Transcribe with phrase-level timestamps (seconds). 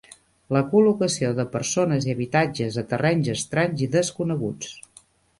[0.55, 4.73] La col·locació de persones i habitatges a terrenys estranys i desconeguts.